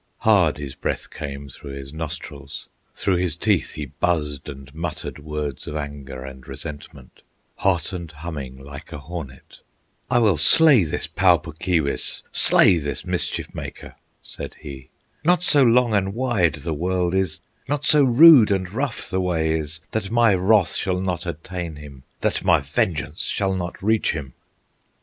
[0.21, 5.67] Hard his breath came through his nostrils, Through his teeth he buzzed and muttered Words
[5.67, 7.21] of anger and resentment,
[7.57, 9.59] Hot and humming, like a hornet.
[10.09, 13.93] "I will slay this Pau Puk Keewis, Slay this mischief maker!"
[14.23, 14.89] said he.
[15.23, 19.51] "Not so long and wide the world is, Not so rude and rough the way
[19.51, 24.33] is, That my wrath shall not attain him, That my vengeance shall not reach him!"